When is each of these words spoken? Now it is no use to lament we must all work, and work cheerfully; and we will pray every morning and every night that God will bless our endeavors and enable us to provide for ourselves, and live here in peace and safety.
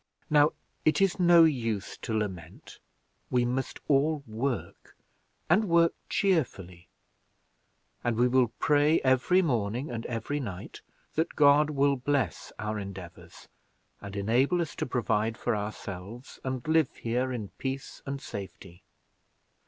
Now 0.31 0.53
it 0.83 0.99
is 0.99 1.19
no 1.19 1.43
use 1.43 1.95
to 1.99 2.11
lament 2.17 2.79
we 3.29 3.45
must 3.45 3.79
all 3.87 4.23
work, 4.25 4.97
and 5.47 5.65
work 5.69 5.93
cheerfully; 6.09 6.87
and 8.03 8.17
we 8.17 8.27
will 8.27 8.47
pray 8.57 8.99
every 9.01 9.43
morning 9.43 9.91
and 9.91 10.03
every 10.07 10.39
night 10.39 10.81
that 11.13 11.35
God 11.35 11.69
will 11.69 11.97
bless 11.97 12.51
our 12.57 12.79
endeavors 12.79 13.47
and 14.01 14.15
enable 14.15 14.59
us 14.59 14.73
to 14.77 14.87
provide 14.87 15.37
for 15.37 15.55
ourselves, 15.55 16.39
and 16.43 16.67
live 16.67 16.95
here 16.95 17.31
in 17.31 17.49
peace 17.59 18.01
and 18.07 18.19
safety. 18.19 18.81